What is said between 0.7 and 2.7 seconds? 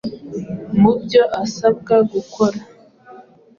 mu byo asabwa gukora.